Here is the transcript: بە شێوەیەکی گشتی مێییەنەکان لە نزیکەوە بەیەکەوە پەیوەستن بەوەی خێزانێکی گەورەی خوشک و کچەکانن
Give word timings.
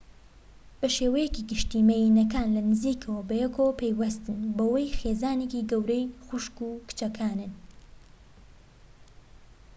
بە 0.79 0.87
شێوەیەکی 0.95 1.47
گشتی 1.51 1.85
مێییەنەکان 1.87 2.47
لە 2.55 2.61
نزیکەوە 2.69 3.21
بەیەکەوە 3.29 3.77
پەیوەستن 3.79 4.39
بەوەی 4.57 4.93
خێزانێکی 4.99 5.67
گەورەی 5.71 6.11
خوشک 6.25 6.57
و 6.67 6.69
کچەکانن 6.87 7.53